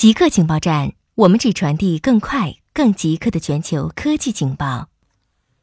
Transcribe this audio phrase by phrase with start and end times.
[0.00, 4.88] 极客情报站，我们只传递更快、更极客的全球科技情报。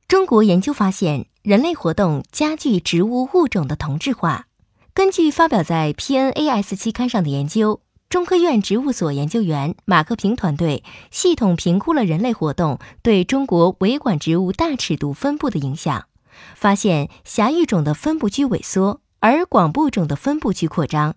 [0.08, 4.46] 中国研究发现，人类活动加剧植物物种的同质化。
[4.94, 16.05] 根据发表在 PNAS 期刊上的研究，中科院植物所研究员马克平团队系统评估了人类活动对中国维管植物大尺度分布的影响，
[16.54, 21.16] 发现狭域种的分布区萎缩，而广布种的分布区扩张。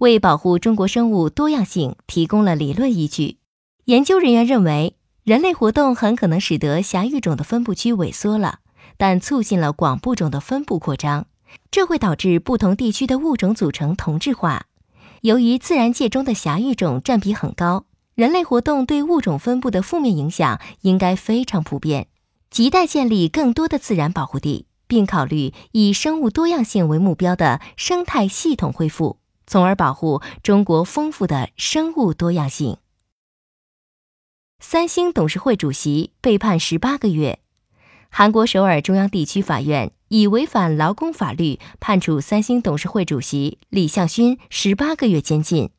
[0.00, 3.36] 为保护中国生物多样性提供了理论依据。
[3.84, 8.60] 研究人员认为，人类活动很可能使得狭域种的分布区萎缩了，
[8.96, 11.26] 但促进了广布种的分布扩张，
[11.70, 14.64] 这会导致不同地区的物种组成同质化。
[15.20, 22.06] 由于自然界中的狭域种占比很高，人类活动对物种分布的负面影响应该非常普遍。
[22.50, 29.19] 亟待建立更多的自然保护地，并考虑以生物多样性为目标的生态系统恢复。
[29.50, 32.76] 从而保护中国丰富的生物多样性。
[34.60, 37.40] 三星董事会主席被判十八个月。
[38.10, 45.70] 韩国首尔中央地区法院以违反劳工法律，判处三星董事会主席李相勋十八个月监禁。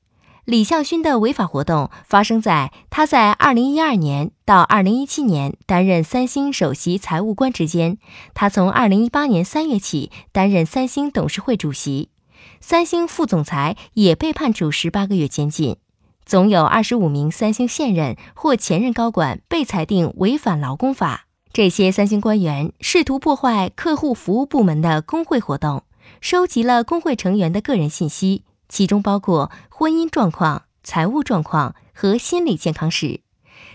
[0.44, 7.98] 李相勋的违法活动发生在他在二零一二年到二零一七年担任三星首席财务官之间。
[8.34, 12.11] 他从二零一八年三月起担任三星董事会主席。
[12.60, 15.78] 三星副总裁也被判处十八个月监禁，
[16.26, 21.28] 总有二十五名三星现任或前任高管被裁定违反劳工法。
[21.54, 25.84] 这些三星官员试图破坏客户服务部门的工会活动，
[26.22, 33.20] 收集了工会成员的个人信息，其中包括婚姻状况、财务状况和心理健康史。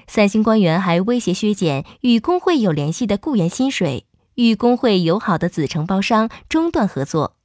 [0.09, 4.07] 三星官员还威胁削减与工会有联系的雇员薪水，
[4.37, 7.36] 与工会友好的子承包商中断合作。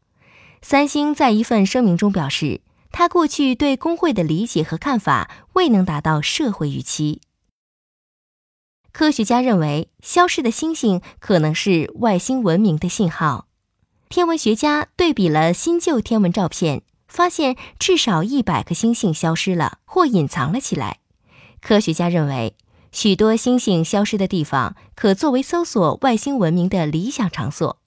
[0.62, 7.22] 三星在一份声明中表示，他过去对工会的理解和看法未能达到社会预期。
[8.92, 13.48] 科学家认为，消失的星星可能是外星文明的信号。
[14.10, 20.99] 天文学家对比了新旧天文照片，发现至少一百颗星星消失了或隐藏了起来。
[21.61, 22.55] 科学家认为，
[22.92, 27.78] 许多星星消失的地方可作为搜索外星文明的理想场所。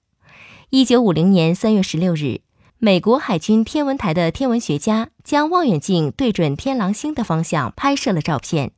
[0.71, 2.41] 一九五零年三月十六日。
[2.85, 8.73] 美国海军天文台的天文学家将望远镜对准天狼星的方向拍摄了照片。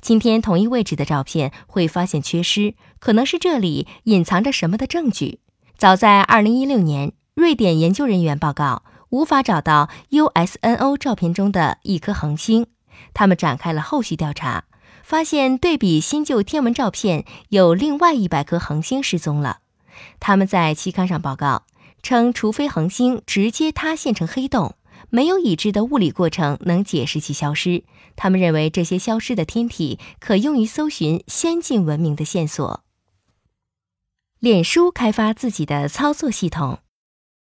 [0.00, 5.38] 今天同一位置的照片会发现缺失，可能是这里隐藏着什么的证据。
[5.78, 12.66] 早在2016年，瑞典研究人员报告无法找到 USNO 照片中的一颗恒星。
[13.14, 14.64] 他们展开了后续调查，
[15.04, 19.58] 发现对比新旧天文照片，有另外一百颗恒星失踪了。
[20.18, 21.62] 他们在期刊上报告。
[22.02, 24.74] 称，除非恒星直接塌陷成黑洞，
[25.10, 27.84] 没有已知的物理过程能解释其消失。
[28.16, 32.82] 他们认为这些消失的天体可用于搜寻先进文明的线索。
[34.38, 36.80] 脸书开发自己的操作系统。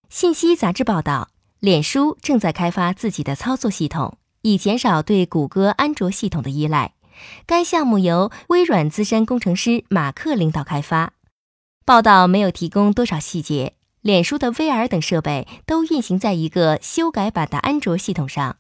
[0.09, 6.93] 信息杂志报道，脸书正在开发自己的操作系统，以减少对谷歌安卓系统的依赖。
[7.47, 11.15] 该项目由微软资深工程师马克领导开发。
[11.85, 13.75] 报道没有提供多少细节。
[14.03, 18.57] 脸书的 VR 等设备都运行在一个修改版的安卓系统上。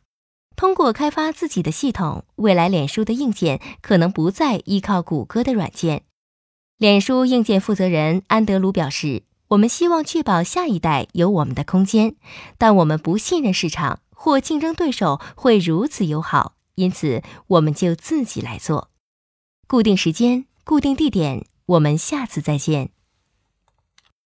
[0.54, 6.04] 通过开发自己的系统，未来脸书的硬件可能不再依靠谷歌的软件。
[6.78, 12.14] 脸书硬件负责人安德鲁表示：“我们希望确保下一代有我们的空间，
[12.56, 18.91] 但我们不信任市场或竞争对手会如此友好，因此我们就自己来做。”
[19.66, 22.91] 固定时间，固定地点，我们下次再见。